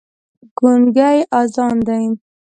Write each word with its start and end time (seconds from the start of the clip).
ګونګی 0.57 1.17
اذان 1.39 1.75
دی 1.87 2.05